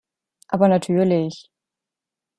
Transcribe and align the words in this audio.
Aber 0.47 0.67
natürlich. 0.67 1.51